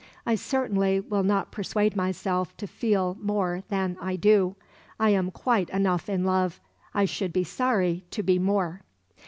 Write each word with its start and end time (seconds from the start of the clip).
I 0.25 0.33
certainly 0.33 0.99
will 0.99 1.21
not 1.21 1.51
persuade 1.51 1.95
myself 1.95 2.57
to 2.57 2.65
feel 2.65 3.17
more 3.21 3.61
than 3.69 3.97
I 4.01 4.15
do. 4.15 4.55
I 4.99 5.11
am 5.11 5.29
quite 5.29 5.69
enough 5.69 6.09
in 6.09 6.23
love. 6.25 6.59
I 6.91 7.05
should 7.05 7.31
be 7.31 7.43
sorry 7.43 8.03
to 8.09 8.23
be 8.23 8.39
more.'" 8.39 8.81